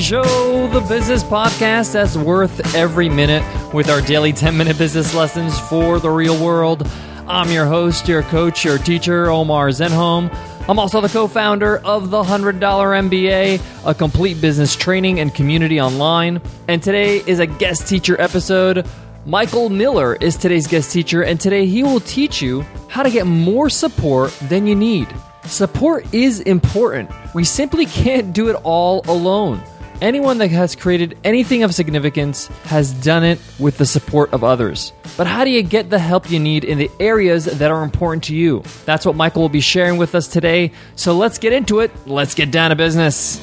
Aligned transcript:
Show, 0.00 0.66
the 0.68 0.80
business 0.80 1.22
podcast 1.22 1.92
that's 1.92 2.16
worth 2.16 2.74
every 2.74 3.10
minute 3.10 3.44
with 3.74 3.90
our 3.90 4.00
daily 4.00 4.32
10 4.32 4.56
minute 4.56 4.78
business 4.78 5.14
lessons 5.14 5.58
for 5.58 5.98
the 5.98 6.08
real 6.08 6.42
world. 6.42 6.88
I'm 7.26 7.50
your 7.50 7.66
host, 7.66 8.08
your 8.08 8.22
coach, 8.22 8.64
your 8.64 8.78
teacher, 8.78 9.28
Omar 9.28 9.68
Zenhom. 9.68 10.34
I'm 10.68 10.78
also 10.78 11.02
the 11.02 11.08
co 11.08 11.26
founder 11.26 11.78
of 11.78 12.10
the 12.10 12.22
$100 12.22 12.60
MBA, 12.60 13.60
a 13.84 13.94
complete 13.94 14.40
business 14.40 14.74
training 14.74 15.20
and 15.20 15.34
community 15.34 15.80
online. 15.80 16.40
And 16.66 16.82
today 16.82 17.18
is 17.26 17.38
a 17.38 17.46
guest 17.46 17.86
teacher 17.86 18.18
episode. 18.18 18.86
Michael 19.26 19.68
Miller 19.68 20.14
is 20.14 20.36
today's 20.36 20.66
guest 20.66 20.92
teacher, 20.92 21.22
and 21.22 21.38
today 21.38 21.66
he 21.66 21.82
will 21.82 22.00
teach 22.00 22.40
you 22.40 22.62
how 22.88 23.02
to 23.02 23.10
get 23.10 23.26
more 23.26 23.68
support 23.68 24.30
than 24.48 24.66
you 24.66 24.74
need. 24.74 25.08
Support 25.44 26.14
is 26.14 26.40
important. 26.40 27.10
We 27.34 27.44
simply 27.44 27.84
can't 27.84 28.32
do 28.32 28.48
it 28.48 28.56
all 28.64 29.02
alone. 29.06 29.62
Anyone 30.00 30.38
that 30.38 30.50
has 30.50 30.74
created 30.74 31.18
anything 31.24 31.62
of 31.62 31.74
significance 31.74 32.46
has 32.64 32.94
done 32.94 33.22
it 33.22 33.38
with 33.58 33.76
the 33.76 33.84
support 33.84 34.32
of 34.32 34.42
others. 34.42 34.94
But 35.18 35.26
how 35.26 35.44
do 35.44 35.50
you 35.50 35.62
get 35.62 35.90
the 35.90 35.98
help 35.98 36.30
you 36.30 36.40
need 36.40 36.64
in 36.64 36.78
the 36.78 36.90
areas 36.98 37.44
that 37.44 37.70
are 37.70 37.82
important 37.82 38.24
to 38.24 38.34
you? 38.34 38.62
That's 38.86 39.04
what 39.04 39.14
Michael 39.14 39.42
will 39.42 39.50
be 39.50 39.60
sharing 39.60 39.98
with 39.98 40.14
us 40.14 40.26
today. 40.26 40.72
So 40.96 41.14
let's 41.18 41.36
get 41.36 41.52
into 41.52 41.80
it. 41.80 41.90
Let's 42.06 42.34
get 42.34 42.50
down 42.50 42.70
to 42.70 42.76
business. 42.76 43.36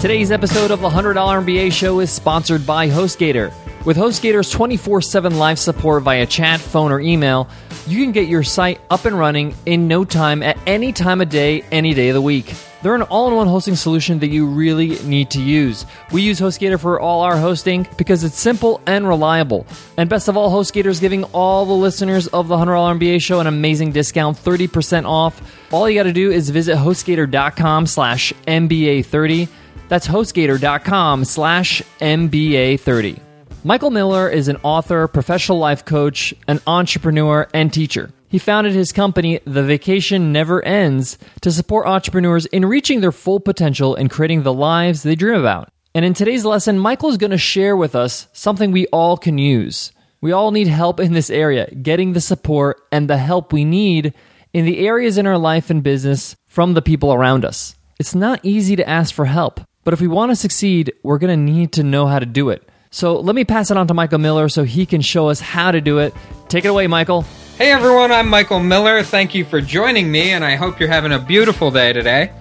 Today's 0.00 0.32
episode 0.32 0.72
of 0.72 0.80
the 0.80 0.90
$100 0.90 1.14
MBA 1.14 1.70
show 1.70 2.00
is 2.00 2.10
sponsored 2.10 2.66
by 2.66 2.88
HostGator. 2.88 3.52
With 3.86 3.96
HostGator's 3.96 4.50
24 4.50 5.00
7 5.00 5.38
live 5.38 5.60
support 5.60 6.02
via 6.02 6.26
chat, 6.26 6.58
phone, 6.58 6.90
or 6.90 6.98
email, 6.98 7.48
you 7.86 8.02
can 8.02 8.10
get 8.10 8.26
your 8.26 8.42
site 8.42 8.80
up 8.90 9.04
and 9.04 9.16
running 9.16 9.54
in 9.64 9.86
no 9.86 10.04
time 10.04 10.42
at 10.42 10.58
any 10.66 10.92
time 10.92 11.20
of 11.20 11.28
day, 11.28 11.62
any 11.70 11.94
day 11.94 12.08
of 12.08 12.14
the 12.14 12.20
week. 12.20 12.52
They're 12.82 12.96
an 12.96 13.02
all 13.02 13.28
in 13.28 13.36
one 13.36 13.46
hosting 13.46 13.76
solution 13.76 14.18
that 14.18 14.26
you 14.26 14.44
really 14.44 14.98
need 15.04 15.30
to 15.30 15.40
use. 15.40 15.86
We 16.10 16.22
use 16.22 16.40
HostGator 16.40 16.80
for 16.80 16.98
all 16.98 17.20
our 17.20 17.36
hosting 17.36 17.86
because 17.96 18.24
it's 18.24 18.40
simple 18.40 18.80
and 18.86 19.06
reliable. 19.06 19.68
And 19.96 20.10
best 20.10 20.26
of 20.26 20.36
all, 20.36 20.50
HostGator 20.50 20.86
is 20.86 20.98
giving 20.98 21.22
all 21.26 21.64
the 21.64 21.72
listeners 21.72 22.26
of 22.26 22.48
the 22.48 22.56
$100 22.56 22.98
MBA 22.98 23.22
show 23.22 23.38
an 23.38 23.46
amazing 23.46 23.92
discount, 23.92 24.36
30% 24.36 25.08
off. 25.08 25.40
All 25.72 25.88
you 25.88 25.94
got 25.96 26.04
to 26.08 26.12
do 26.12 26.32
is 26.32 26.50
visit 26.50 26.76
HostGator.com 26.76 27.86
slash 27.86 28.32
MBA30. 28.48 29.48
That's 29.88 30.08
HostGator.com 30.08 31.24
slash 31.24 31.82
MBA30. 32.00 33.25
Michael 33.66 33.90
Miller 33.90 34.28
is 34.28 34.46
an 34.46 34.58
author, 34.62 35.08
professional 35.08 35.58
life 35.58 35.84
coach, 35.84 36.32
an 36.46 36.60
entrepreneur, 36.68 37.48
and 37.52 37.72
teacher. 37.72 38.12
He 38.28 38.38
founded 38.38 38.74
his 38.74 38.92
company, 38.92 39.40
The 39.44 39.64
Vacation 39.64 40.30
Never 40.30 40.64
Ends, 40.64 41.18
to 41.40 41.50
support 41.50 41.88
entrepreneurs 41.88 42.46
in 42.46 42.64
reaching 42.64 43.00
their 43.00 43.10
full 43.10 43.40
potential 43.40 43.96
and 43.96 44.08
creating 44.08 44.44
the 44.44 44.52
lives 44.52 45.02
they 45.02 45.16
dream 45.16 45.40
about. 45.40 45.68
And 45.96 46.04
in 46.04 46.14
today's 46.14 46.44
lesson, 46.44 46.78
Michael 46.78 47.08
is 47.08 47.16
going 47.16 47.32
to 47.32 47.38
share 47.38 47.76
with 47.76 47.96
us 47.96 48.28
something 48.32 48.70
we 48.70 48.86
all 48.92 49.16
can 49.16 49.36
use. 49.36 49.90
We 50.20 50.30
all 50.30 50.52
need 50.52 50.68
help 50.68 51.00
in 51.00 51.12
this 51.12 51.28
area, 51.28 51.68
getting 51.74 52.12
the 52.12 52.20
support 52.20 52.80
and 52.92 53.10
the 53.10 53.18
help 53.18 53.52
we 53.52 53.64
need 53.64 54.14
in 54.52 54.64
the 54.64 54.86
areas 54.86 55.18
in 55.18 55.26
our 55.26 55.38
life 55.38 55.70
and 55.70 55.82
business 55.82 56.36
from 56.46 56.74
the 56.74 56.82
people 56.82 57.12
around 57.12 57.44
us. 57.44 57.74
It's 57.98 58.14
not 58.14 58.38
easy 58.44 58.76
to 58.76 58.88
ask 58.88 59.12
for 59.12 59.24
help, 59.24 59.60
but 59.82 59.92
if 59.92 60.00
we 60.00 60.06
want 60.06 60.30
to 60.30 60.36
succeed, 60.36 60.92
we're 61.02 61.18
going 61.18 61.36
to 61.36 61.52
need 61.52 61.72
to 61.72 61.82
know 61.82 62.06
how 62.06 62.20
to 62.20 62.26
do 62.26 62.50
it. 62.50 62.62
So 62.96 63.20
let 63.20 63.36
me 63.36 63.44
pass 63.44 63.70
it 63.70 63.76
on 63.76 63.86
to 63.88 63.92
Michael 63.92 64.20
Miller 64.20 64.48
so 64.48 64.64
he 64.64 64.86
can 64.86 65.02
show 65.02 65.28
us 65.28 65.38
how 65.38 65.70
to 65.70 65.82
do 65.82 65.98
it. 65.98 66.14
Take 66.48 66.64
it 66.64 66.68
away, 66.68 66.86
Michael. 66.86 67.26
Hey 67.58 67.70
everyone, 67.70 68.10
I'm 68.10 68.26
Michael 68.26 68.58
Miller. 68.58 69.02
Thank 69.02 69.34
you 69.34 69.44
for 69.44 69.60
joining 69.60 70.10
me, 70.10 70.30
and 70.30 70.42
I 70.42 70.54
hope 70.54 70.80
you're 70.80 70.88
having 70.88 71.12
a 71.12 71.18
beautiful 71.18 71.70
day 71.70 71.92
today. 71.92 72.32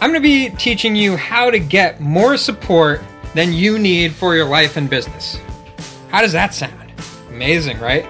I'm 0.00 0.12
going 0.12 0.12
to 0.12 0.20
be 0.20 0.50
teaching 0.50 0.94
you 0.94 1.16
how 1.16 1.50
to 1.50 1.58
get 1.58 1.98
more 1.98 2.36
support 2.36 3.02
than 3.34 3.52
you 3.52 3.76
need 3.76 4.12
for 4.12 4.36
your 4.36 4.44
life 4.44 4.76
and 4.76 4.88
business. 4.88 5.36
How 6.10 6.20
does 6.20 6.30
that 6.30 6.54
sound? 6.54 6.92
Amazing, 7.30 7.80
right? 7.80 8.06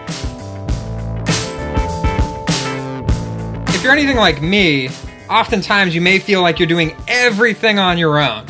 If 3.74 3.82
you're 3.82 3.94
anything 3.94 4.18
like 4.18 4.42
me, 4.42 4.90
oftentimes 5.30 5.94
you 5.94 6.02
may 6.02 6.18
feel 6.18 6.42
like 6.42 6.58
you're 6.58 6.68
doing 6.68 6.94
everything 7.08 7.78
on 7.78 7.96
your 7.96 8.18
own. 8.18 8.44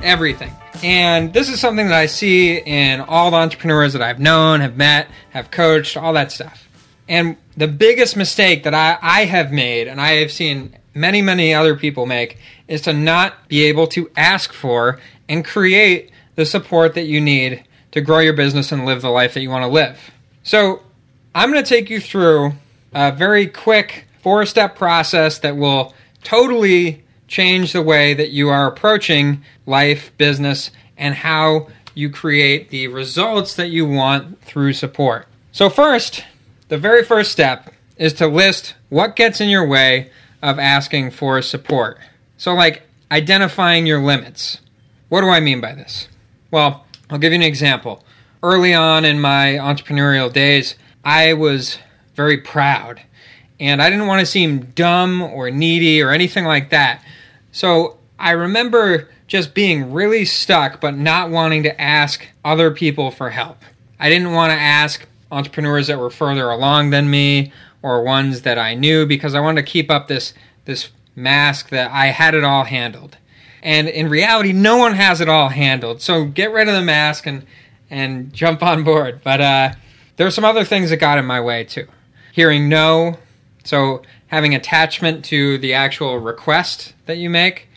Everything. 0.00 0.52
And 0.82 1.32
this 1.32 1.48
is 1.48 1.60
something 1.60 1.88
that 1.88 1.94
I 1.94 2.06
see 2.06 2.56
in 2.56 3.00
all 3.00 3.30
the 3.30 3.36
entrepreneurs 3.36 3.92
that 3.92 4.02
I've 4.02 4.18
known, 4.18 4.60
have 4.60 4.76
met, 4.76 5.08
have 5.30 5.50
coached, 5.50 5.96
all 5.96 6.12
that 6.14 6.32
stuff. 6.32 6.68
And 7.08 7.36
the 7.56 7.68
biggest 7.68 8.16
mistake 8.16 8.62
that 8.62 8.74
I, 8.74 8.96
I 9.02 9.24
have 9.24 9.52
made, 9.52 9.88
and 9.88 10.00
I 10.00 10.12
have 10.14 10.32
seen 10.32 10.76
many, 10.94 11.20
many 11.20 11.52
other 11.52 11.76
people 11.76 12.06
make, 12.06 12.38
is 12.68 12.82
to 12.82 12.92
not 12.92 13.48
be 13.48 13.64
able 13.64 13.86
to 13.88 14.10
ask 14.16 14.52
for 14.52 15.00
and 15.28 15.44
create 15.44 16.10
the 16.36 16.46
support 16.46 16.94
that 16.94 17.04
you 17.04 17.20
need 17.20 17.64
to 17.90 18.00
grow 18.00 18.20
your 18.20 18.32
business 18.32 18.72
and 18.72 18.86
live 18.86 19.02
the 19.02 19.10
life 19.10 19.34
that 19.34 19.42
you 19.42 19.50
want 19.50 19.64
to 19.64 19.68
live. 19.68 19.98
So, 20.42 20.82
I'm 21.34 21.52
going 21.52 21.62
to 21.62 21.68
take 21.68 21.90
you 21.90 22.00
through 22.00 22.54
a 22.92 23.12
very 23.12 23.46
quick 23.46 24.06
four 24.22 24.46
step 24.46 24.76
process 24.76 25.38
that 25.40 25.56
will 25.56 25.94
totally 26.24 27.04
change 27.30 27.72
the 27.72 27.80
way 27.80 28.12
that 28.12 28.30
you 28.30 28.48
are 28.50 28.66
approaching 28.66 29.42
life, 29.64 30.10
business, 30.18 30.70
and 30.98 31.14
how 31.14 31.68
you 31.94 32.10
create 32.10 32.70
the 32.70 32.88
results 32.88 33.54
that 33.54 33.68
you 33.68 33.86
want 33.86 34.42
through 34.42 34.72
support. 34.72 35.26
So, 35.52 35.70
first, 35.70 36.24
the 36.68 36.76
very 36.76 37.04
first 37.04 37.32
step 37.32 37.72
is 37.96 38.12
to 38.14 38.26
list 38.26 38.74
what 38.88 39.16
gets 39.16 39.40
in 39.40 39.48
your 39.48 39.66
way 39.66 40.10
of 40.42 40.58
asking 40.58 41.12
for 41.12 41.40
support. 41.40 41.98
So, 42.36 42.52
like 42.52 42.82
identifying 43.10 43.86
your 43.86 44.02
limits. 44.02 44.58
What 45.08 45.20
do 45.22 45.28
I 45.28 45.40
mean 45.40 45.60
by 45.60 45.74
this? 45.74 46.08
Well, 46.50 46.84
I'll 47.08 47.18
give 47.18 47.32
you 47.32 47.38
an 47.38 47.42
example. 47.42 48.04
Early 48.42 48.74
on 48.74 49.04
in 49.04 49.20
my 49.20 49.54
entrepreneurial 49.54 50.32
days, 50.32 50.74
I 51.04 51.34
was 51.34 51.78
very 52.14 52.38
proud 52.38 53.02
and 53.60 53.82
I 53.82 53.90
didn't 53.90 54.06
want 54.06 54.20
to 54.20 54.26
seem 54.26 54.66
dumb 54.74 55.20
or 55.22 55.50
needy 55.50 56.02
or 56.02 56.10
anything 56.10 56.44
like 56.44 56.70
that. 56.70 57.04
So 57.52 57.98
I 58.18 58.32
remember 58.32 59.08
just 59.26 59.54
being 59.54 59.92
really 59.92 60.24
stuck, 60.24 60.80
but 60.80 60.96
not 60.96 61.30
wanting 61.30 61.62
to 61.62 61.80
ask 61.80 62.26
other 62.44 62.70
people 62.70 63.10
for 63.10 63.30
help. 63.30 63.58
I 63.98 64.08
didn't 64.08 64.32
want 64.32 64.50
to 64.50 64.58
ask 64.58 65.06
entrepreneurs 65.30 65.86
that 65.86 65.98
were 65.98 66.10
further 66.10 66.50
along 66.50 66.90
than 66.90 67.10
me 67.10 67.52
or 67.82 68.02
ones 68.02 68.42
that 68.42 68.58
I 68.58 68.74
knew 68.74 69.06
because 69.06 69.34
I 69.34 69.40
wanted 69.40 69.64
to 69.64 69.70
keep 69.70 69.90
up 69.90 70.08
this 70.08 70.34
this 70.64 70.90
mask 71.16 71.70
that 71.70 71.90
I 71.90 72.06
had 72.06 72.34
it 72.34 72.44
all 72.44 72.64
handled. 72.64 73.16
And 73.62 73.88
in 73.88 74.08
reality, 74.08 74.52
no 74.52 74.76
one 74.76 74.94
has 74.94 75.20
it 75.20 75.28
all 75.28 75.48
handled. 75.48 76.00
So 76.00 76.24
get 76.24 76.52
rid 76.52 76.68
of 76.68 76.74
the 76.74 76.82
mask 76.82 77.26
and 77.26 77.46
and 77.88 78.32
jump 78.32 78.62
on 78.62 78.84
board. 78.84 79.20
But 79.22 79.40
uh, 79.40 79.72
there 80.16 80.26
are 80.26 80.30
some 80.30 80.44
other 80.44 80.64
things 80.64 80.90
that 80.90 80.98
got 80.98 81.18
in 81.18 81.24
my 81.24 81.40
way 81.40 81.64
too. 81.64 81.86
Hearing 82.32 82.68
no, 82.68 83.18
so 83.64 84.02
having 84.30 84.54
attachment 84.54 85.24
to 85.24 85.58
the 85.58 85.74
actual 85.74 86.18
request 86.18 86.94
that 87.06 87.18
you 87.18 87.28
make, 87.28 87.68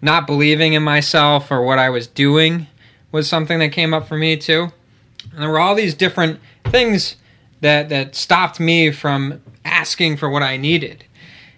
not 0.00 0.26
believing 0.26 0.72
in 0.72 0.82
myself 0.82 1.50
or 1.50 1.62
what 1.62 1.78
I 1.78 1.90
was 1.90 2.06
doing 2.06 2.66
was 3.12 3.28
something 3.28 3.58
that 3.58 3.72
came 3.72 3.92
up 3.92 4.08
for 4.08 4.16
me 4.16 4.36
too. 4.36 4.68
And 5.32 5.42
there 5.42 5.50
were 5.50 5.60
all 5.60 5.74
these 5.74 5.94
different 5.94 6.40
things 6.64 7.16
that 7.60 7.90
that 7.90 8.14
stopped 8.14 8.58
me 8.58 8.90
from 8.90 9.42
asking 9.64 10.16
for 10.16 10.30
what 10.30 10.42
I 10.42 10.56
needed. 10.56 11.04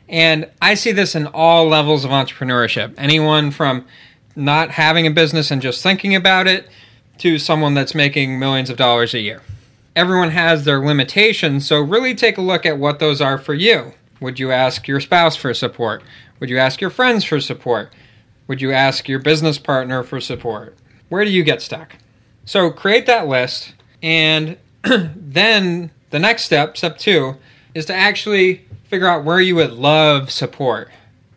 And 0.09 0.51
I 0.61 0.75
see 0.75 0.91
this 0.91 1.15
in 1.15 1.29
all 1.29 1.69
levels 1.69 2.05
of 2.05 2.11
entrepreneurship. 2.11 2.95
Anyone 2.99 3.53
from 3.53 3.87
not 4.35 4.73
having 4.73 5.07
a 5.07 5.11
business 5.11 5.53
and 5.53 5.63
just 5.63 5.81
thinking 5.81 6.17
about 6.17 6.49
it 6.49 6.69
to 7.19 7.39
someone 7.39 7.75
that's 7.75 7.95
making 7.95 8.39
millions 8.39 8.69
of 8.69 8.77
dollars 8.77 9.15
a 9.15 9.21
year. 9.21 9.43
Everyone 9.95 10.31
has 10.31 10.65
their 10.65 10.85
limitations, 10.85 11.69
so 11.69 11.81
really 11.81 12.15
take 12.17 12.37
a 12.39 12.41
look 12.41 12.67
at 12.67 12.79
what 12.79 12.99
those 12.99 13.21
are 13.21 13.39
for 13.39 13.55
you. 13.55 13.93
Would 14.21 14.39
you 14.39 14.53
ask 14.53 14.87
your 14.87 15.01
spouse 15.01 15.37
for 15.37 15.55
support? 15.55 16.03
Would 16.39 16.51
you 16.51 16.59
ask 16.59 16.81
your 16.81 16.91
friends 16.91 17.25
for 17.25 17.41
support? 17.41 17.93
Would 18.47 18.61
you 18.61 18.73
ask 18.73 19.09
your 19.09 19.19
business 19.19 19.59
partner 19.59 20.03
for 20.03 20.21
support? 20.21 20.77
Where 21.09 21.25
do 21.25 21.31
you 21.31 21.43
get 21.43 21.63
stuck? 21.63 21.97
So 22.45 22.71
create 22.71 23.07
that 23.07 23.29
list, 23.29 23.75
and 24.03 24.57
then 24.85 25.91
the 26.11 26.19
next 26.19 26.45
step, 26.45 26.77
step 26.77 26.99
two, 26.99 27.37
is 27.75 27.87
to 27.87 27.95
actually 27.95 28.67
figure 28.85 29.07
out 29.07 29.25
where 29.25 29.41
you 29.41 29.55
would 29.55 29.73
love 29.73 30.31
support. 30.31 30.91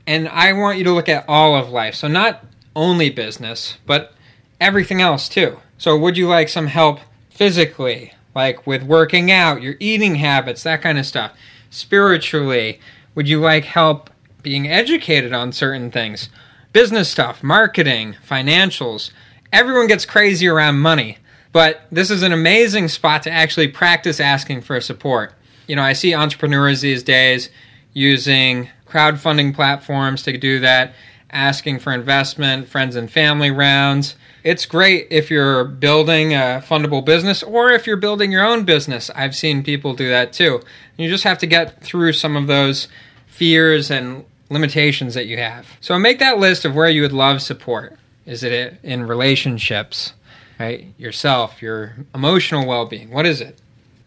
And 0.07 0.27
I 0.27 0.53
want 0.53 0.77
you 0.77 0.83
to 0.86 0.91
look 0.91 1.07
at 1.07 1.25
all 1.27 1.56
of 1.56 1.69
life. 1.69 1.95
So, 1.95 2.07
not 2.07 2.44
only 2.75 3.09
business, 3.09 3.77
but 3.86 4.13
everything 4.59 5.01
else 5.01 5.29
too. 5.29 5.59
So, 5.77 5.97
would 5.97 6.18
you 6.18 6.27
like 6.27 6.50
some 6.50 6.68
help 6.68 7.00
physically, 7.29 8.13
like 8.36 8.65
with 8.65 8.83
working 8.83 9.31
out, 9.31 9.62
your 9.62 9.75
eating 9.79 10.15
habits, 10.15 10.63
that 10.63 10.81
kind 10.81 10.97
of 10.97 11.06
stuff? 11.06 11.33
Spiritually? 11.74 12.80
Would 13.16 13.28
you 13.28 13.40
like 13.40 13.66
help 13.66 14.10
being 14.42 14.68
educated 14.68 15.34
on 15.34 15.52
certain 15.52 15.92
things? 15.92 16.30
Business 16.72 17.10
stuff, 17.10 17.44
marketing, 17.44 18.16
financials. 18.28 19.12
Everyone 19.52 19.88
gets 19.88 20.06
crazy 20.06 20.48
around 20.48 20.80
money, 20.80 21.18
but 21.52 21.81
this 21.92 22.10
is 22.10 22.24
an 22.24 22.31
amazing 22.31 22.88
spot 22.88 23.24
to 23.24 23.31
actually 23.31 23.68
practice 23.68 24.20
asking 24.20 24.62
for 24.62 24.80
support. 24.81 25.34
You 25.68 25.75
know, 25.75 25.84
I 25.84 25.94
see 25.94 26.14
entrepreneurs 26.14 26.81
these 26.81 27.04
days, 27.04 27.50
using 27.94 28.70
crowdfunding 28.88 29.54
platforms 29.54 30.24
to 30.24 30.38
do 30.38 30.60
that, 30.60 30.94
asking 31.33 31.80
for 31.80 31.91
investment, 31.91 32.68
friends 32.69 32.95
and 32.95 33.12
family 33.12 33.51
rounds. 33.51 34.15
It's 34.44 34.65
great 34.65 35.07
if 35.09 35.31
you're 35.31 35.63
building 35.63 36.33
a 36.33 36.63
fundable 36.65 37.03
business 37.03 37.44
or 37.44 37.71
if 37.71 37.88
you're 37.88 37.97
building 37.97 38.31
your 38.31 38.45
own 38.45 38.63
business. 38.63 39.09
I've 39.15 39.35
seen 39.35 39.63
people 39.63 39.94
do 39.94 40.09
that 40.09 40.31
too. 40.31 40.62
You 40.95 41.09
just 41.09 41.24
have 41.24 41.39
to 41.39 41.47
get 41.47 41.81
through 41.81 42.13
some 42.13 42.38
of 42.38 42.47
those 42.47 42.88
fears 43.25 43.89
and 43.89 44.25
limitations 44.50 45.15
that 45.15 45.25
you 45.25 45.38
have. 45.38 45.68
So 45.81 45.97
make 45.97 46.19
that 46.19 46.38
list 46.38 46.65
of 46.65 46.75
where 46.75 46.89
you 46.89 47.01
would 47.01 47.13
love 47.13 47.41
support. 47.41 47.97
Is 48.25 48.44
it 48.44 48.77
in 48.83 49.07
relationships, 49.07 50.13
right? 50.59 50.88
Yourself, 50.97 51.62
your 51.62 51.95
emotional 52.13 52.68
well 52.68 52.86
being. 52.86 53.09
What 53.09 53.25
is 53.25 53.41
it? 53.41 53.57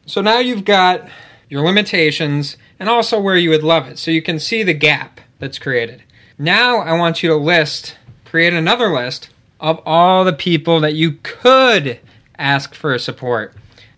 So 0.06 0.20
now 0.20 0.38
you've 0.38 0.64
got 0.64 1.08
your 1.48 1.64
limitations 1.64 2.56
and 2.78 2.88
also 2.88 3.20
where 3.20 3.36
you 3.36 3.50
would 3.50 3.64
love 3.64 3.88
it. 3.88 3.98
So 3.98 4.10
you 4.10 4.22
can 4.22 4.38
see 4.38 4.62
the 4.62 4.74
gap 4.74 5.20
that's 5.38 5.58
created. 5.58 6.02
Now 6.38 6.78
I 6.78 6.92
want 6.92 7.22
you 7.22 7.30
to 7.30 7.36
list, 7.36 7.96
create 8.26 8.52
another 8.52 8.88
list 8.88 9.30
of 9.58 9.80
all 9.86 10.24
the 10.24 10.34
people 10.34 10.80
that 10.80 10.94
you 10.94 11.12
could 11.22 11.98
ask 12.38 12.74
for 12.74 12.98
support. 12.98 13.54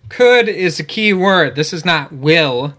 Could 0.09 0.49
is 0.49 0.77
the 0.77 0.85
key 0.85 1.13
word. 1.13 1.57
This 1.57 1.73
is 1.73 1.85
not 1.85 2.13
will. 2.13 2.75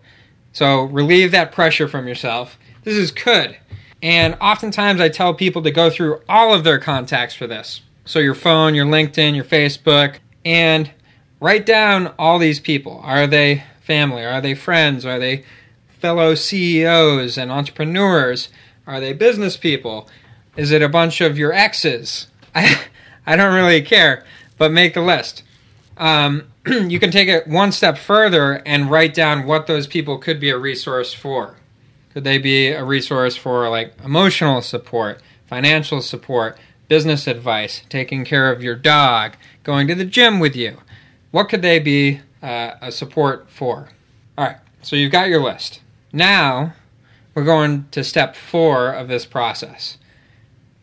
So 0.54 0.84
relieve 0.84 1.32
that 1.32 1.52
pressure 1.52 1.90
from 1.90 2.08
yourself. 2.08 2.58
This 2.84 2.96
is 2.96 3.12
could. 3.12 3.58
And 4.02 4.38
oftentimes 4.40 5.02
I 5.02 5.10
tell 5.10 5.34
people 5.34 5.62
to 5.64 5.72
go 5.72 5.90
through 5.90 6.22
all 6.30 6.54
of 6.54 6.64
their 6.64 6.80
contacts 6.80 7.36
for 7.36 7.46
this. 7.46 7.82
So 8.06 8.20
your 8.20 8.36
phone, 8.36 8.76
your 8.76 8.86
LinkedIn, 8.86 9.36
your 9.36 9.44
Facebook, 9.44 10.20
and 10.46 10.90
write 11.42 11.66
down 11.66 12.14
all 12.18 12.40
these 12.40 12.62
people. 12.62 13.02
Are 13.04 13.28
they 13.28 13.64
family? 13.82 14.24
Are 14.24 14.42
they 14.42 14.56
friends? 14.56 15.06
Are 15.06 15.20
they 15.20 15.44
fellow 15.90 16.34
CEOs 16.34 17.38
and 17.38 17.52
entrepreneurs? 17.52 18.48
Are 18.90 19.00
they 19.00 19.14
business 19.14 19.56
people? 19.56 20.10
Is 20.58 20.72
it 20.72 20.82
a 20.82 20.90
bunch 20.90 21.22
of 21.22 21.38
your 21.38 21.54
exes? 21.54 22.26
I, 22.56 22.86
I 23.26 23.36
don't 23.36 23.54
really 23.54 23.84
care, 23.84 24.26
but 24.58 24.72
make 24.72 24.96
the 24.96 25.02
list. 25.02 25.44
Um, 25.96 26.48
you 26.66 27.00
can 27.00 27.12
take 27.12 27.28
it 27.28 27.48
one 27.48 27.72
step 27.72 28.00
further 28.00 28.64
and 28.66 28.90
write 28.90 29.14
down 29.14 29.46
what 29.46 29.68
those 29.68 29.86
people 29.86 30.18
could 30.18 30.40
be 30.40 30.50
a 30.50 30.58
resource 30.58 31.14
for. 31.14 31.58
Could 32.14 32.24
they 32.24 32.40
be 32.40 32.70
a 32.70 32.84
resource 32.84 33.36
for 33.36 33.70
like 33.70 33.94
emotional 34.04 34.64
support, 34.64 35.22
financial 35.46 36.02
support, 36.02 36.58
business 36.88 37.28
advice, 37.28 37.84
taking 37.90 38.26
care 38.26 38.52
of 38.52 38.64
your 38.64 38.76
dog, 38.76 39.36
going 39.64 39.88
to 39.88 39.94
the 39.94 40.04
gym 40.04 40.40
with 40.40 40.56
you? 40.56 40.80
What 41.30 41.48
could 41.48 41.62
they 41.62 41.78
be 41.78 42.22
uh, 42.42 42.72
a 42.82 42.92
support 42.92 43.52
for? 43.52 43.90
All 44.36 44.46
right, 44.46 44.58
so 44.82 44.96
you've 44.96 45.12
got 45.12 45.30
your 45.30 45.44
list. 45.44 45.82
Now 46.12 46.74
we're 47.40 47.46
going 47.46 47.88
to 47.92 48.04
step 48.04 48.36
four 48.36 48.92
of 48.92 49.08
this 49.08 49.26
process, 49.26 49.98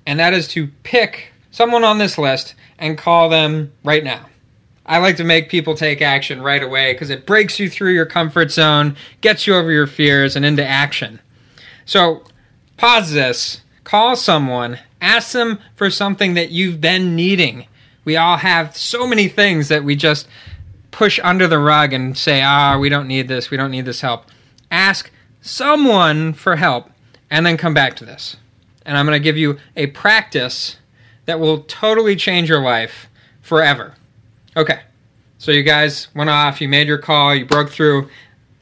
and 0.07 0.19
that 0.19 0.33
is 0.33 0.49
to 0.49 0.69
pick 0.85 1.35
someone 1.51 1.85
on 1.85 1.99
this 1.99 2.17
list 2.17 2.55
and 2.79 2.97
call 2.97 3.29
them 3.29 3.71
right 3.85 4.03
now. 4.03 4.25
I 4.87 4.97
like 4.97 5.19
to 5.19 5.25
make 5.25 5.51
people 5.51 5.75
take 5.75 6.01
action 6.01 6.41
right 6.41 6.63
away 6.63 6.95
because 6.95 7.11
it 7.11 7.27
breaks 7.27 7.59
you 7.59 7.69
through 7.69 7.93
your 7.93 8.07
comfort 8.07 8.51
zone, 8.51 8.97
gets 9.21 9.47
you 9.47 9.55
over 9.55 9.71
your 9.71 9.87
fears, 9.87 10.35
and 10.35 10.47
into 10.47 10.67
action. 10.67 11.21
So, 11.85 12.25
pause 12.79 13.13
this, 13.13 13.61
call 13.85 14.17
someone, 14.17 14.79
ask 15.03 15.33
them 15.33 15.59
for 15.75 15.91
something 15.91 16.33
that 16.35 16.53
you've 16.53 16.81
been 16.81 17.15
needing. 17.15 17.67
We 18.07 18.17
all 18.17 18.39
have 18.39 18.75
so 18.75 19.07
many 19.07 19.29
things 19.29 19.69
that 19.69 19.85
we 19.85 19.95
just 19.95 20.27
push 20.91 21.21
under 21.23 21.47
the 21.47 21.59
rug 21.59 21.93
and 21.93 22.17
say, 22.17 22.41
ah, 22.41 22.79
we 22.79 22.89
don't 22.89 23.09
need 23.09 23.29
this, 23.29 23.51
we 23.51 23.59
don't 23.59 23.71
need 23.71 23.85
this 23.85 24.01
help. 24.01 24.25
Ask 24.71 25.11
someone 25.41 26.33
for 26.33 26.57
help 26.57 26.91
and 27.31 27.45
then 27.45 27.57
come 27.57 27.75
back 27.75 27.97
to 27.97 28.05
this. 28.05 28.37
And 28.85 28.97
I'm 28.97 29.07
going 29.07 29.19
to 29.19 29.23
give 29.23 29.37
you 29.37 29.59
a 29.77 29.89
practice 29.89 30.77
that 31.25 31.41
will 31.41 31.63
totally 31.63 32.17
change 32.17 32.49
your 32.49 32.61
life 32.61 33.09
forever. 33.43 33.95
Okay. 34.57 34.81
So 35.39 35.53
you 35.53 35.63
guys 35.63 36.09
went 36.15 36.31
off, 36.31 36.61
you 36.61 36.69
made 36.69 36.87
your 36.87 36.99
call, 36.99 37.35
you 37.35 37.45
broke 37.45 37.71
through. 37.71 38.09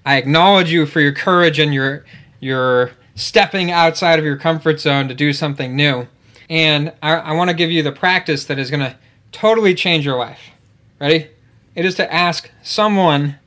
I 0.05 0.17
acknowledge 0.17 0.71
you 0.71 0.87
for 0.87 1.01
your 1.01 1.13
courage 1.13 1.59
and 1.59 1.73
your 1.73 2.05
your 2.41 2.91
stepping 3.15 3.71
outside 3.71 4.19
of 4.19 4.25
your 4.25 4.37
comfort 4.37 4.81
zone 4.81 5.09
to 5.09 5.15
do 5.15 5.33
something 5.33 5.75
new. 5.77 6.07
And 6.51 6.93
I, 7.03 7.15
I 7.15 7.33
want 7.33 7.49
to 7.49 7.57
give 7.57 7.71
you 7.71 7.83
the 7.83 7.93
practice 7.93 8.45
that 8.47 8.59
is 8.59 8.71
going 8.71 8.81
to 8.81 8.97
totally 9.33 9.75
change 9.75 10.05
your 10.05 10.19
life. 10.19 10.51
Ready? 11.01 11.29
It 11.75 11.85
is 11.85 11.95
to 11.95 12.13
ask 12.13 12.51
someone 12.63 13.39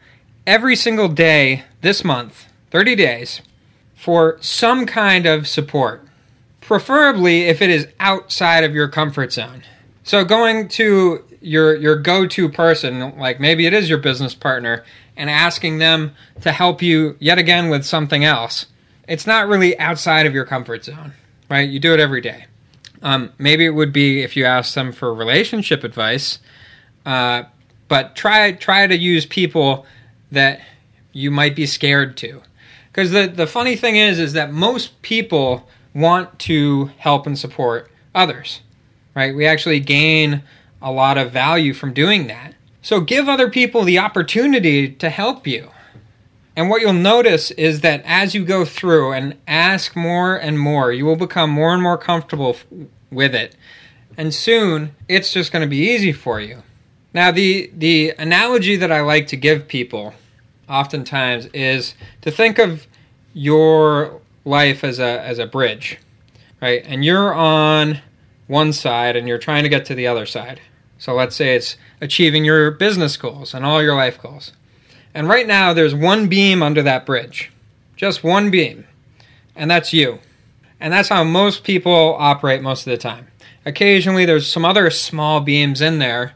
every 0.46 0.76
single 0.76 1.08
day 1.08 1.64
this 1.82 2.04
month, 2.04 2.47
30 2.72 2.96
days, 2.96 3.42
for 3.96 4.38
some 4.42 4.86
kind 4.86 5.26
of 5.26 5.48
support. 5.48 6.02
Preferably 6.62 7.44
if 7.44 7.62
it 7.62 7.70
is 7.70 7.88
outside 8.00 8.64
of 8.64 8.74
your 8.74 8.88
comfort 8.88 9.32
zone. 9.34 9.64
So 10.04 10.24
going 10.24 10.68
to 10.70 11.24
your 11.42 11.76
your 11.76 11.96
go-to 11.96 12.50
person, 12.50 13.18
like 13.18 13.40
maybe 13.40 13.66
it 13.66 13.74
is 13.74 13.90
your 13.90 13.98
business 13.98 14.34
partner, 14.34 14.84
and 15.16 15.30
asking 15.30 15.80
them 15.80 16.14
to 16.42 16.52
help 16.52 16.82
you 16.82 17.16
yet 17.20 17.38
again 17.38 17.70
with 17.70 17.86
something 17.86 18.24
else. 18.24 18.68
It's 19.08 19.26
not 19.26 19.48
really 19.48 19.78
outside 19.80 20.26
of 20.26 20.34
your 20.34 20.46
comfort 20.46 20.86
zone, 20.86 21.14
right? 21.50 21.68
You 21.68 21.80
do 21.80 21.94
it 21.94 22.00
every 22.00 22.22
day. 22.22 22.46
Um, 23.02 23.32
maybe 23.38 23.66
it 23.66 23.72
would 23.72 23.94
be 23.94 24.22
if 24.22 24.36
you 24.36 24.46
ask 24.46 24.74
them 24.74 24.92
for 24.92 25.14
relationship 25.14 25.84
advice, 25.84 26.40
uh, 27.06 27.44
but 27.88 28.16
try 28.16 28.52
try 28.54 28.88
to 28.88 28.98
use 28.98 29.26
people 29.26 29.86
that 30.32 30.62
you 31.14 31.32
might 31.32 31.56
be 31.56 31.66
scared 31.66 32.18
to, 32.18 32.42
because 32.98 33.12
the 33.12 33.28
the 33.28 33.46
funny 33.46 33.76
thing 33.76 33.96
is 33.96 34.18
is 34.18 34.34
that 34.34 34.52
most 34.52 35.00
people 35.04 35.68
want 35.94 36.40
to 36.40 36.86
help 36.98 37.28
and 37.28 37.38
support 37.38 37.92
others, 38.16 38.62
right? 39.16 39.36
We 39.36 39.46
actually 39.46 39.80
gain 39.82 40.42
a 40.82 40.92
lot 40.92 41.20
of 41.20 41.32
value 41.32 41.76
from 41.76 41.94
doing 41.94 42.26
that. 42.26 42.56
So 42.82 43.00
give 43.02 43.30
other 43.30 43.52
people 43.52 43.84
the 43.84 44.00
opportunity 44.00 44.90
to 44.90 45.12
help 45.12 45.46
you. 45.46 45.70
And 46.56 46.72
what 46.72 46.82
you'll 46.82 46.94
notice 46.94 47.52
is 47.52 47.82
that 47.82 48.02
as 48.04 48.34
you 48.34 48.44
go 48.44 48.66
through 48.66 49.14
and 49.14 49.38
ask 49.48 49.96
more 49.96 50.36
and 50.36 50.60
more, 50.60 50.92
you 50.92 51.06
will 51.06 51.16
become 51.16 51.52
more 51.52 51.76
and 51.76 51.84
more 51.84 52.00
comfortable 52.00 52.56
f- 52.56 52.66
with 53.12 53.36
it. 53.36 53.56
And 54.18 54.34
soon, 54.34 54.96
it's 55.08 55.32
just 55.32 55.52
going 55.52 55.62
to 55.62 55.70
be 55.70 55.92
easy 55.92 56.14
for 56.14 56.40
you. 56.40 56.64
Now, 57.14 57.30
the, 57.30 57.70
the 57.76 58.16
analogy 58.18 58.76
that 58.76 58.92
I 58.92 59.02
like 59.02 59.28
to 59.28 59.38
give 59.38 59.68
people 59.68 60.16
oftentimes 60.70 61.48
is 61.48 61.96
to 62.22 62.32
think 62.32 62.60
of 62.60 62.88
your 63.34 64.22
life 64.46 64.84
as 64.84 65.00
a, 65.00 65.22
as 65.22 65.40
a 65.40 65.46
bridge, 65.46 66.00
right? 66.62 66.84
And 66.86 67.04
you're 67.04 67.34
on 67.34 68.02
one 68.48 68.74
side 68.74 69.16
and 69.16 69.28
you're 69.28 69.38
trying 69.38 69.64
to 69.64 69.70
get 69.70 69.86
to 69.86 69.96
the 69.96 70.08
other 70.08 70.26
side. 70.26 70.60
So 70.98 71.14
let's 71.14 71.36
say 71.36 71.56
it's 71.56 71.78
achieving 72.02 72.44
your 72.44 72.72
business 72.72 73.18
goals 73.18 73.54
and 73.54 73.66
all 73.66 73.84
your 73.84 73.96
life 73.96 74.22
goals. 74.22 74.54
And 75.14 75.28
right 75.28 75.48
now, 75.48 75.74
there's 75.74 75.96
one 75.96 76.28
beam 76.28 76.62
under 76.62 76.82
that 76.84 77.06
bridge, 77.06 77.52
just 77.96 78.24
one 78.24 78.52
beam, 78.52 78.86
and 79.56 79.70
that's 79.70 79.94
you. 79.94 80.20
And 80.80 80.94
that's 80.94 81.10
how 81.10 81.24
most 81.24 81.64
people 81.64 82.16
operate 82.20 82.62
most 82.62 82.86
of 82.86 82.92
the 82.92 82.98
time. 82.98 83.28
Occasionally, 83.66 84.26
there's 84.26 84.48
some 84.48 84.64
other 84.64 84.90
small 84.90 85.40
beams 85.40 85.82
in 85.82 86.00
there, 86.00 86.34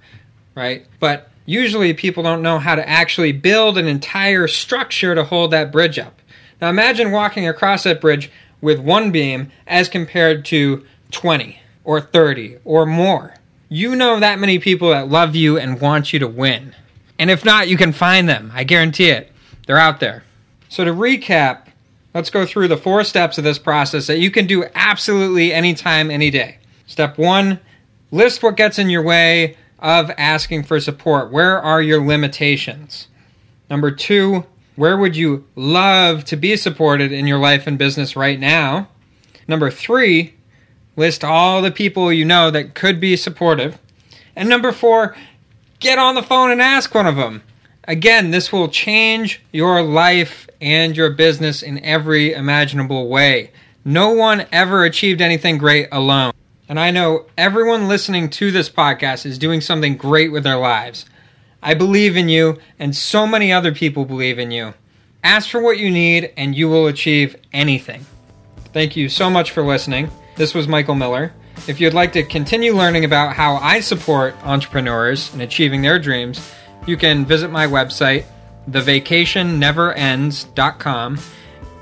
right? 0.55 0.85
But 1.00 1.30
usually, 1.45 1.93
people 1.93 2.24
don't 2.24 2.41
know 2.41 2.60
how 2.60 2.75
to 2.75 2.88
actually 2.88 3.31
build 3.31 3.77
an 3.77 3.88
entire 3.88 4.48
structure 4.48 5.15
to 5.15 5.24
hold 5.24 5.51
that 5.51 5.71
bridge 5.71 6.00
up. 6.00 6.21
Now, 6.62 6.69
imagine 6.69 7.12
walking 7.12 7.48
across 7.48 7.83
that 7.83 8.01
bridge 8.01 8.31
with 8.62 8.79
one 8.79 9.12
beam 9.12 9.51
as 9.67 9.89
compared 9.89 10.45
to 10.45 10.86
20 11.12 11.60
or 11.83 12.00
30 12.00 12.57
or 12.63 12.86
more 12.86 13.36
you 13.74 13.95
know 13.95 14.19
that 14.19 14.38
many 14.38 14.60
people 14.60 14.89
that 14.89 15.07
love 15.07 15.33
you 15.33 15.57
and 15.57 15.79
want 15.79 16.12
you 16.12 16.19
to 16.19 16.27
win. 16.27 16.75
And 17.17 17.31
if 17.31 17.45
not, 17.45 17.69
you 17.69 17.77
can 17.77 17.93
find 17.93 18.27
them. 18.27 18.51
I 18.53 18.65
guarantee 18.65 19.10
it. 19.10 19.31
They're 19.65 19.77
out 19.77 20.01
there. 20.01 20.25
So, 20.67 20.83
to 20.83 20.91
recap, 20.91 21.67
let's 22.13 22.29
go 22.29 22.45
through 22.45 22.67
the 22.67 22.75
four 22.75 23.05
steps 23.05 23.38
of 23.38 23.45
this 23.45 23.57
process 23.57 24.07
that 24.07 24.19
you 24.19 24.29
can 24.29 24.45
do 24.45 24.65
absolutely 24.75 25.53
anytime, 25.53 26.12
any 26.12 26.29
day. 26.29 26.57
Step 26.86 27.17
one 27.17 27.62
list 28.12 28.43
what 28.43 28.57
gets 28.57 28.77
in 28.77 28.89
your 28.89 29.03
way 29.03 29.55
of 29.81 30.11
asking 30.17 30.63
for 30.63 30.79
support. 30.79 31.31
Where 31.31 31.59
are 31.59 31.81
your 31.81 32.05
limitations? 32.05 33.07
Number 33.69 33.91
two, 33.91 34.45
where 34.75 34.97
would 34.97 35.15
you 35.15 35.45
love 35.55 36.25
to 36.25 36.35
be 36.35 36.55
supported 36.55 37.11
in 37.11 37.27
your 37.27 37.39
life 37.39 37.67
and 37.67 37.77
business 37.77 38.15
right 38.15 38.39
now? 38.39 38.89
Number 39.47 39.71
three, 39.71 40.35
List 40.95 41.23
all 41.23 41.61
the 41.61 41.71
people 41.71 42.11
you 42.11 42.25
know 42.25 42.51
that 42.51 42.75
could 42.75 43.00
be 43.00 43.15
supportive. 43.15 43.77
And 44.35 44.50
number 44.50 44.71
four, 44.71 45.15
get 45.79 45.97
on 45.97 46.15
the 46.15 46.23
phone 46.23 46.51
and 46.51 46.61
ask 46.61 46.93
one 46.93 47.07
of 47.07 47.15
them. 47.15 47.41
Again, 47.85 48.31
this 48.31 48.51
will 48.51 48.67
change 48.67 49.41
your 49.51 49.81
life 49.81 50.47
and 50.59 50.95
your 50.95 51.09
business 51.09 51.63
in 51.63 51.83
every 51.83 52.33
imaginable 52.33 53.07
way. 53.07 53.51
No 53.83 54.11
one 54.11 54.45
ever 54.51 54.83
achieved 54.83 55.21
anything 55.21 55.57
great 55.57 55.88
alone. 55.91 56.33
And 56.72 56.80
I 56.80 56.90
know 56.90 57.28
everyone 57.38 57.88
listening 57.90 58.30
to 58.30 58.50
this 58.50 58.70
podcast 58.70 59.25
is 59.25 59.38
doing 59.38 59.60
something 59.60 59.98
great 59.98 60.32
with 60.32 60.46
their 60.46 60.56
lives. 60.56 61.06
I 61.62 61.74
believe 61.74 62.16
in 62.16 62.30
you, 62.30 62.60
and 62.80 62.96
so 62.96 63.28
many 63.28 63.51
other 63.51 63.74
people 63.74 64.06
believe 64.06 64.40
in 64.40 64.51
you. 64.51 64.74
Ask 65.22 65.50
for 65.50 65.62
what 65.62 65.80
you 65.80 65.92
need, 65.92 66.32
and 66.38 66.56
you 66.56 66.70
will 66.70 66.88
achieve 66.88 67.36
anything. 67.51 68.06
Thank 68.72 68.96
you 68.96 69.10
so 69.10 69.30
much 69.30 69.51
for 69.51 69.63
listening. 69.63 70.10
This 70.38 70.54
was 70.54 70.70
Michael 70.70 70.96
Miller. 70.96 71.34
If 71.68 71.82
you'd 71.82 71.94
like 71.94 72.13
to 72.13 72.24
continue 72.24 72.74
learning 72.74 73.04
about 73.04 73.36
how 73.36 73.58
I 73.58 73.82
support 73.82 74.34
entrepreneurs 74.42 75.34
in 75.34 75.42
achieving 75.42 75.82
their 75.82 76.00
dreams, 76.00 76.40
you 76.88 76.96
can 76.96 77.25
visit 77.25 77.51
my 77.51 77.68
website, 77.68 78.24
thevacationneverends.com, 78.70 81.20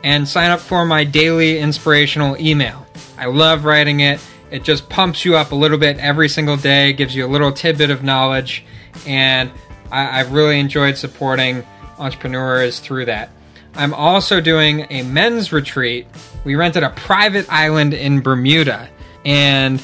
and 0.04 0.28
sign 0.28 0.50
up 0.50 0.60
for 0.60 0.84
my 0.84 1.04
daily 1.04 1.60
inspirational 1.60 2.36
email. 2.42 2.88
I 3.20 3.28
love 3.28 3.66
writing 3.66 4.00
it. 4.00 4.20
It 4.52 4.64
just 4.64 4.90
pumps 4.90 5.26
you 5.26 5.36
up 5.36 5.52
a 5.52 5.56
little 5.56 5.78
bit 5.78 5.98
every 5.98 6.30
single 6.30 6.58
day, 6.58 6.94
gives 6.94 7.16
you 7.16 7.26
a 7.26 7.28
little 7.28 7.52
tidbit 7.52 7.90
of 7.90 8.04
knowledge, 8.04 8.64
and 9.06 9.52
I, 9.92 10.20
have 10.20 10.32
really 10.32 10.60
enjoyed 10.60 10.98
supporting 10.98 11.64
entrepreneurs 11.98 12.80
through 12.80 13.06
that. 13.06 13.30
I'm 13.76 13.94
also 13.94 14.42
doing 14.42 14.88
a 14.90 15.04
men's 15.04 15.54
retreat. 15.54 16.08
We 16.44 16.56
rented 16.56 16.84
a 16.84 16.90
private 16.92 17.52
island 17.52 17.94
in 17.94 18.22
Bermuda, 18.22 18.90
and 19.24 19.82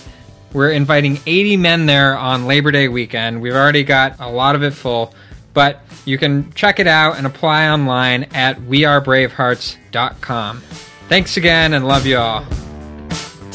we're 0.53 0.72
inviting 0.72 1.19
80 1.25 1.57
men 1.57 1.86
there 1.86 2.17
on 2.17 2.48
Labor 2.48 2.72
Day 2.72 2.88
weekend. 2.88 3.41
We've 3.41 3.53
already 3.53 3.84
got 3.84 4.19
a 4.19 4.29
lot 4.29 4.55
of 4.55 4.63
it 4.63 4.72
full, 4.72 5.13
but 5.53 5.81
you 6.05 6.17
can 6.17 6.51
check 6.53 6.79
it 6.79 6.88
out 6.88 7.17
and 7.17 7.27
apply 7.27 7.69
online 7.69 8.24
at 8.34 8.57
wearebravehearts.com. 8.62 10.62
Thanks 11.07 11.38
again 11.38 11.74
and 11.74 11.88
love 11.88 12.05
you 12.05 12.17
all. 12.17 12.45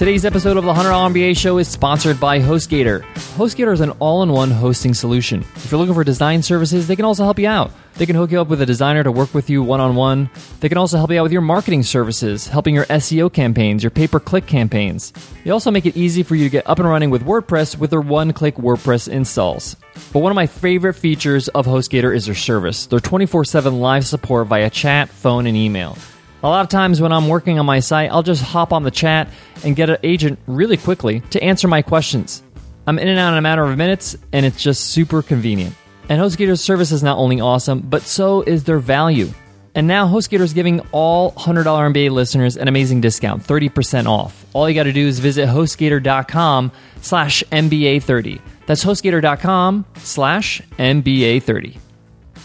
Today's 0.01 0.25
episode 0.25 0.57
of 0.57 0.65
the 0.65 0.73
$100 0.73 1.13
MBA 1.13 1.37
show 1.37 1.59
is 1.59 1.69
sponsored 1.69 2.19
by 2.19 2.41
HostGator. 2.41 3.03
HostGator 3.37 3.75
is 3.75 3.83
an 3.83 3.91
all 3.99 4.23
in 4.23 4.33
one 4.33 4.51
hosting 4.51 4.95
solution. 4.95 5.43
If 5.57 5.71
you're 5.71 5.79
looking 5.79 5.95
for 5.95 6.05
design 6.05 6.43
services, 6.43 6.89
they 6.89 6.97
can 6.97 7.05
also 7.05 7.23
help 7.25 7.39
you 7.39 7.47
out. 7.47 7.71
They 7.97 8.07
can 8.07 8.17
hook 8.17 8.31
you 8.31 8.41
up 8.41 8.49
with 8.49 8.63
a 8.63 8.65
designer 8.65 9.05
to 9.05 9.13
work 9.13 9.35
with 9.35 9.51
you 9.51 9.63
one 9.63 9.79
on 9.79 9.97
one. 9.97 10.31
They 10.61 10.71
can 10.71 10.79
also 10.79 10.97
help 10.97 11.11
you 11.11 11.19
out 11.19 11.25
with 11.25 11.33
your 11.33 11.43
marketing 11.43 11.83
services, 11.83 12.49
helping 12.49 12.75
your 12.75 12.87
SEO 12.87 13.31
campaigns, 13.31 13.83
your 13.83 13.91
pay 13.91 14.09
per 14.09 14.19
click 14.19 14.47
campaigns. 14.47 15.13
They 15.45 15.51
also 15.51 15.71
make 15.71 15.85
it 15.85 15.99
easy 15.99 16.23
for 16.23 16.35
you 16.35 16.45
to 16.45 16.51
get 16.51 16.67
up 16.67 16.79
and 16.79 16.89
running 16.89 17.11
with 17.11 17.27
WordPress 17.27 17.77
with 17.77 17.91
their 17.91 18.01
one 18.01 18.33
click 18.33 18.55
WordPress 18.55 19.07
installs. 19.07 19.77
But 20.15 20.21
one 20.21 20.33
of 20.33 20.37
my 20.37 20.47
favorite 20.47 20.95
features 20.95 21.49
of 21.49 21.67
HostGator 21.67 22.17
is 22.17 22.25
their 22.25 22.35
service, 22.35 22.87
their 22.87 23.01
24 23.01 23.45
7 23.45 23.81
live 23.81 24.07
support 24.07 24.47
via 24.47 24.71
chat, 24.71 25.11
phone, 25.11 25.47
and 25.47 25.59
email. 25.59 25.99
A 26.43 26.49
lot 26.49 26.63
of 26.63 26.71
times 26.71 27.01
when 27.01 27.13
I'm 27.13 27.29
working 27.29 27.59
on 27.59 27.67
my 27.67 27.81
site, 27.81 28.11
I'll 28.11 28.23
just 28.23 28.43
hop 28.43 28.73
on 28.73 28.83
the 28.83 28.91
chat 28.91 29.29
and 29.63 29.77
get 29.77 29.91
an 29.91 29.99
agent 30.03 30.39
really 30.47 30.79
quickly 30.79 31.21
to 31.31 31.43
answer 31.43 31.69
my 31.69 31.83
questions. 31.83 32.43
I'm 32.87 32.99
in 32.99 33.09
and 33.09 33.19
out 33.19 33.33
in 33.33 33.39
a 33.39 33.43
matter 33.43 33.63
of 33.63 33.77
minutes, 33.77 34.17
and 34.33 34.47
it's 34.47 34.63
just 34.63 34.87
super 34.87 35.23
convenient. 35.23 35.75
And 36.09 36.21
HostGator's 36.21 36.63
service 36.63 36.93
is 36.93 37.03
not 37.03 37.19
only 37.19 37.41
awesome, 37.41 37.81
but 37.81 38.03
so 38.03 38.41
is 38.43 38.65
their 38.65 38.79
value. 38.79 39.29
And 39.75 39.87
now 39.87 40.09
HostGator 40.09 40.41
is 40.41 40.55
giving 40.55 40.81
all 40.93 41.33
$100 41.33 41.65
MBA 41.65 42.11
listeners 42.11 42.57
an 42.57 42.69
amazing 42.69 43.01
discount, 43.03 43.43
30% 43.43 44.07
off. 44.07 44.45
All 44.55 44.69
you 44.69 44.75
got 44.75 44.85
to 44.85 44.93
do 44.93 45.07
is 45.07 45.19
visit 45.19 45.47
HostGator.com 45.47 46.73
slash 47.03 47.45
MBA30. 47.53 48.41
That's 48.67 48.83
HostGator.com 48.83 49.85
slash 49.99 50.63
MBA30. 50.79 51.79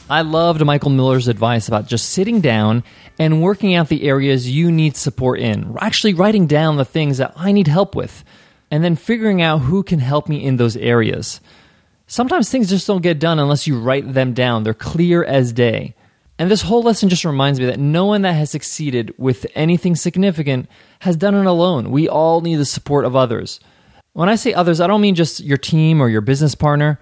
I 0.07 0.21
loved 0.21 0.63
Michael 0.63 0.91
Miller's 0.91 1.27
advice 1.27 1.67
about 1.67 1.87
just 1.87 2.09
sitting 2.09 2.39
down 2.39 2.83
and 3.17 3.41
working 3.41 3.73
out 3.73 3.89
the 3.89 4.03
areas 4.07 4.49
you 4.49 4.71
need 4.71 4.95
support 4.95 5.39
in. 5.39 5.75
Actually, 5.79 6.13
writing 6.13 6.45
down 6.45 6.77
the 6.77 6.85
things 6.85 7.17
that 7.17 7.33
I 7.35 7.51
need 7.51 7.67
help 7.67 7.95
with, 7.95 8.23
and 8.69 8.83
then 8.83 8.95
figuring 8.95 9.41
out 9.41 9.59
who 9.59 9.81
can 9.81 9.97
help 9.97 10.29
me 10.29 10.43
in 10.43 10.57
those 10.57 10.77
areas. 10.77 11.41
Sometimes 12.05 12.49
things 12.49 12.69
just 12.69 12.85
don't 12.85 13.01
get 13.01 13.19
done 13.19 13.39
unless 13.39 13.65
you 13.65 13.79
write 13.79 14.13
them 14.13 14.33
down, 14.33 14.61
they're 14.61 14.75
clear 14.75 15.23
as 15.23 15.51
day. 15.51 15.95
And 16.37 16.51
this 16.51 16.61
whole 16.61 16.83
lesson 16.83 17.09
just 17.09 17.25
reminds 17.25 17.59
me 17.59 17.65
that 17.65 17.79
no 17.79 18.05
one 18.05 18.21
that 18.23 18.33
has 18.33 18.51
succeeded 18.51 19.11
with 19.17 19.47
anything 19.55 19.95
significant 19.95 20.69
has 20.99 21.15
done 21.15 21.33
it 21.33 21.47
alone. 21.47 21.89
We 21.89 22.07
all 22.07 22.41
need 22.41 22.57
the 22.57 22.65
support 22.65 23.05
of 23.05 23.15
others. 23.15 23.59
When 24.13 24.29
I 24.29 24.35
say 24.35 24.53
others, 24.53 24.79
I 24.79 24.87
don't 24.87 25.01
mean 25.01 25.15
just 25.15 25.39
your 25.39 25.57
team 25.57 25.99
or 25.99 26.09
your 26.09 26.21
business 26.21 26.53
partner. 26.53 26.99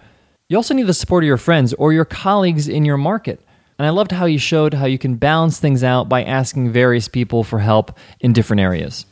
You 0.49 0.57
also 0.57 0.73
need 0.73 0.87
the 0.87 0.93
support 0.93 1.23
of 1.23 1.27
your 1.27 1.37
friends 1.37 1.73
or 1.73 1.93
your 1.93 2.03
colleagues 2.03 2.67
in 2.67 2.83
your 2.83 2.97
market. 2.97 3.39
And 3.79 3.85
I 3.87 3.91
loved 3.91 4.11
how 4.11 4.25
you 4.25 4.37
showed 4.37 4.73
how 4.73 4.85
you 4.85 4.99
can 4.99 5.15
balance 5.15 5.57
things 5.57 5.85
out 5.85 6.09
by 6.09 6.25
asking 6.25 6.73
various 6.73 7.07
people 7.07 7.45
for 7.45 7.59
help 7.59 7.97
in 8.19 8.33
different 8.33 8.59
areas. 8.59 9.05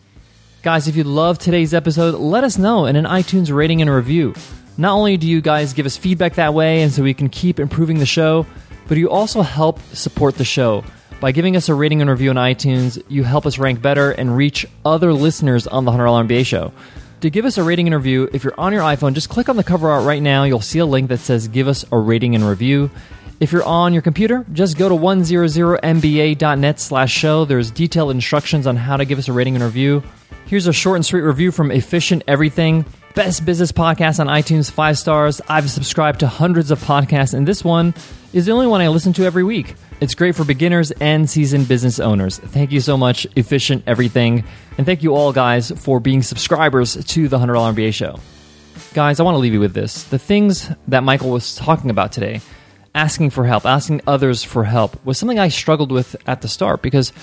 Guys, 0.61 0.89
if 0.89 0.97
you 0.97 1.05
loved 1.05 1.39
today's 1.39 1.73
episode, 1.73 2.15
let 2.15 2.43
us 2.43 2.57
know 2.57 2.85
in 2.85 2.97
an 2.97 3.05
iTunes 3.05 3.51
rating 3.51 3.81
and 3.81 3.89
review. 3.89 4.35
Not 4.77 4.93
only 4.93 5.15
do 5.15 5.25
you 5.25 5.39
guys 5.39 5.71
give 5.71 5.85
us 5.85 5.95
feedback 5.95 6.35
that 6.35 6.53
way 6.53 6.81
and 6.81 6.91
so 6.91 7.01
we 7.01 7.13
can 7.13 7.29
keep 7.29 7.61
improving 7.61 7.99
the 7.99 8.05
show, 8.05 8.45
but 8.89 8.97
you 8.97 9.09
also 9.09 9.41
help 9.41 9.79
support 9.93 10.35
the 10.35 10.43
show. 10.43 10.83
By 11.21 11.31
giving 11.31 11.55
us 11.55 11.69
a 11.69 11.73
rating 11.73 12.01
and 12.01 12.09
review 12.09 12.31
on 12.31 12.35
iTunes, 12.35 13.01
you 13.07 13.23
help 13.23 13.45
us 13.45 13.57
rank 13.57 13.81
better 13.81 14.11
and 14.11 14.35
reach 14.35 14.65
other 14.83 15.13
listeners 15.13 15.65
on 15.65 15.85
the 15.85 15.91
$100 15.91 16.27
MBA 16.27 16.45
show. 16.45 16.73
To 17.21 17.29
give 17.29 17.45
us 17.45 17.59
a 17.59 17.63
rating 17.63 17.85
and 17.85 17.95
review, 17.95 18.27
if 18.33 18.43
you're 18.43 18.59
on 18.59 18.73
your 18.73 18.81
iPhone, 18.81 19.13
just 19.13 19.29
click 19.29 19.47
on 19.47 19.55
the 19.55 19.63
cover 19.63 19.91
art 19.91 20.05
right 20.05 20.23
now. 20.23 20.43
You'll 20.43 20.59
see 20.59 20.79
a 20.79 20.87
link 20.87 21.09
that 21.09 21.19
says 21.19 21.47
Give 21.47 21.67
us 21.67 21.85
a 21.91 21.97
rating 21.97 22.33
and 22.33 22.43
review. 22.43 22.89
If 23.39 23.51
you're 23.51 23.63
on 23.63 23.93
your 23.93 24.01
computer, 24.01 24.43
just 24.53 24.75
go 24.75 24.89
to 24.89 24.95
100mba.net 24.95 26.79
slash 26.79 27.13
show. 27.13 27.45
There's 27.45 27.69
detailed 27.69 28.09
instructions 28.09 28.65
on 28.65 28.75
how 28.75 28.97
to 28.97 29.05
give 29.05 29.19
us 29.19 29.27
a 29.27 29.33
rating 29.33 29.53
and 29.53 29.63
review. 29.63 30.01
Here's 30.47 30.65
a 30.65 30.73
short 30.73 30.95
and 30.95 31.05
sweet 31.05 31.21
review 31.21 31.51
from 31.51 31.69
Efficient 31.69 32.23
Everything. 32.27 32.85
Best 33.13 33.45
business 33.45 33.71
podcast 33.71 34.19
on 34.19 34.25
iTunes, 34.25 34.71
five 34.71 34.97
stars. 34.97 35.41
I've 35.47 35.69
subscribed 35.69 36.21
to 36.21 36.27
hundreds 36.27 36.71
of 36.71 36.79
podcasts, 36.83 37.35
and 37.35 37.47
this 37.47 37.63
one 37.63 37.93
is 38.33 38.47
the 38.47 38.51
only 38.51 38.65
one 38.65 38.81
I 38.81 38.87
listen 38.87 39.13
to 39.13 39.25
every 39.25 39.43
week. 39.43 39.75
It's 40.01 40.15
great 40.15 40.35
for 40.35 40.43
beginners 40.43 40.89
and 40.99 41.29
seasoned 41.29 41.67
business 41.67 41.99
owners. 41.99 42.39
Thank 42.39 42.71
you 42.71 42.81
so 42.81 42.97
much, 42.97 43.27
Efficient 43.35 43.83
Everything. 43.85 44.43
And 44.79 44.83
thank 44.83 45.03
you 45.03 45.13
all, 45.13 45.31
guys, 45.31 45.69
for 45.69 45.99
being 45.99 46.23
subscribers 46.23 46.95
to 47.05 47.27
the 47.27 47.37
$100 47.37 47.75
MBA 47.75 47.93
show. 47.93 48.19
Guys, 48.95 49.19
I 49.19 49.23
want 49.23 49.35
to 49.35 49.39
leave 49.39 49.53
you 49.53 49.59
with 49.59 49.75
this. 49.75 50.05
The 50.05 50.17
things 50.17 50.71
that 50.87 51.03
Michael 51.03 51.29
was 51.29 51.53
talking 51.53 51.91
about 51.91 52.11
today, 52.11 52.41
asking 52.95 53.29
for 53.29 53.45
help, 53.45 53.63
asking 53.63 54.01
others 54.07 54.43
for 54.43 54.63
help, 54.63 55.05
was 55.05 55.19
something 55.19 55.37
I 55.37 55.49
struggled 55.49 55.91
with 55.91 56.15
at 56.25 56.41
the 56.41 56.47
start 56.47 56.81
because 56.81 57.13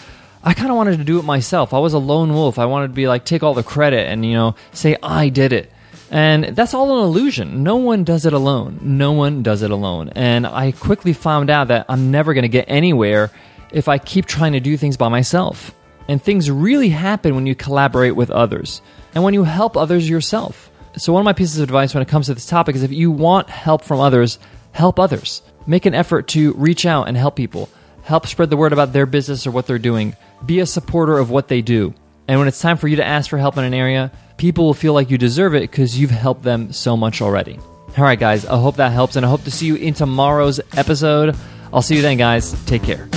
I 0.44 0.54
kind 0.54 0.70
of 0.70 0.76
wanted 0.76 0.98
to 0.98 1.04
do 1.04 1.18
it 1.18 1.24
myself. 1.24 1.74
I 1.74 1.80
was 1.80 1.94
a 1.94 1.98
lone 1.98 2.32
wolf. 2.32 2.60
I 2.60 2.66
wanted 2.66 2.88
to 2.88 2.94
be 2.94 3.08
like, 3.08 3.24
take 3.24 3.42
all 3.42 3.54
the 3.54 3.64
credit 3.64 4.06
and, 4.06 4.24
you 4.24 4.34
know, 4.34 4.54
say, 4.70 4.96
I 5.02 5.30
did 5.30 5.52
it. 5.52 5.72
And 6.10 6.44
that's 6.56 6.74
all 6.74 6.98
an 6.98 7.04
illusion. 7.04 7.62
No 7.62 7.76
one 7.76 8.04
does 8.04 8.24
it 8.24 8.32
alone. 8.32 8.78
No 8.82 9.12
one 9.12 9.42
does 9.42 9.62
it 9.62 9.70
alone. 9.70 10.10
And 10.10 10.46
I 10.46 10.72
quickly 10.72 11.12
found 11.12 11.50
out 11.50 11.68
that 11.68 11.86
I'm 11.88 12.10
never 12.10 12.34
going 12.34 12.42
to 12.42 12.48
get 12.48 12.64
anywhere 12.68 13.30
if 13.70 13.88
I 13.88 13.98
keep 13.98 14.26
trying 14.26 14.52
to 14.52 14.60
do 14.60 14.76
things 14.76 14.96
by 14.96 15.08
myself. 15.08 15.74
And 16.08 16.22
things 16.22 16.50
really 16.50 16.88
happen 16.88 17.34
when 17.34 17.46
you 17.46 17.54
collaborate 17.54 18.16
with 18.16 18.30
others 18.30 18.80
and 19.14 19.22
when 19.22 19.34
you 19.34 19.44
help 19.44 19.76
others 19.76 20.08
yourself. 20.08 20.70
So, 20.96 21.12
one 21.12 21.20
of 21.20 21.26
my 21.26 21.34
pieces 21.34 21.58
of 21.58 21.64
advice 21.64 21.94
when 21.94 22.02
it 22.02 22.08
comes 22.08 22.26
to 22.26 22.34
this 22.34 22.46
topic 22.46 22.74
is 22.74 22.82
if 22.82 22.92
you 22.92 23.10
want 23.10 23.50
help 23.50 23.82
from 23.82 24.00
others, 24.00 24.38
help 24.72 24.98
others. 24.98 25.42
Make 25.66 25.84
an 25.84 25.94
effort 25.94 26.28
to 26.28 26.54
reach 26.54 26.86
out 26.86 27.08
and 27.08 27.16
help 27.16 27.36
people. 27.36 27.68
Help 28.02 28.26
spread 28.26 28.48
the 28.48 28.56
word 28.56 28.72
about 28.72 28.94
their 28.94 29.04
business 29.04 29.46
or 29.46 29.50
what 29.50 29.66
they're 29.66 29.78
doing. 29.78 30.16
Be 30.46 30.60
a 30.60 30.66
supporter 30.66 31.18
of 31.18 31.30
what 31.30 31.48
they 31.48 31.60
do. 31.60 31.92
And 32.26 32.38
when 32.38 32.48
it's 32.48 32.60
time 32.60 32.78
for 32.78 32.88
you 32.88 32.96
to 32.96 33.04
ask 33.04 33.28
for 33.28 33.36
help 33.36 33.58
in 33.58 33.64
an 33.64 33.74
area, 33.74 34.10
people 34.38 34.64
will 34.64 34.74
feel 34.74 34.94
like 34.94 35.10
you 35.10 35.18
deserve 35.18 35.54
it 35.54 35.62
because 35.62 35.98
you've 35.98 36.10
helped 36.10 36.42
them 36.42 36.72
so 36.72 36.96
much 36.96 37.20
already. 37.20 37.58
All 37.98 38.04
right, 38.04 38.18
guys, 38.18 38.46
I 38.46 38.58
hope 38.58 38.76
that 38.76 38.92
helps, 38.92 39.16
and 39.16 39.26
I 39.26 39.28
hope 39.28 39.44
to 39.44 39.50
see 39.50 39.66
you 39.66 39.74
in 39.74 39.92
tomorrow's 39.92 40.60
episode. 40.76 41.36
I'll 41.72 41.82
see 41.82 41.96
you 41.96 42.02
then, 42.02 42.16
guys. 42.16 42.52
Take 42.64 42.82
care. 42.82 43.08